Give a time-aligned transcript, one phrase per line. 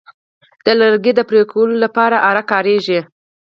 [0.65, 2.99] د لرګي د پرې کولو لپاره آره کاریږي.